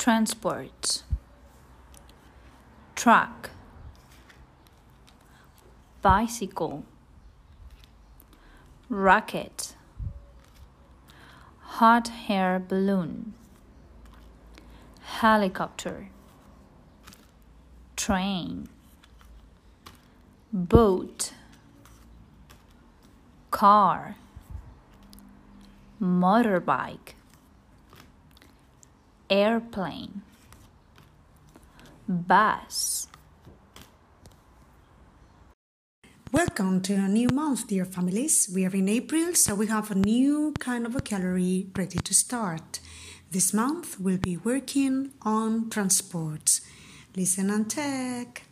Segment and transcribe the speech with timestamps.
[0.00, 1.02] transport.
[2.96, 3.50] Truck.
[6.00, 6.84] Bicycle.
[8.88, 9.76] Rocket.
[11.76, 13.34] Hot air balloon.
[15.02, 16.08] Helicopter.
[17.94, 18.70] Train.
[20.50, 21.34] Boat.
[23.50, 24.16] Car.
[26.00, 27.19] Motorbike
[29.30, 30.22] airplane
[32.08, 33.06] bus
[36.32, 38.48] Welcome to a new month, dear families.
[38.54, 42.78] We are in April, so we have a new kind of vocabulary ready to start.
[43.32, 46.60] This month we'll be working on transport.
[47.16, 48.49] Listen and take.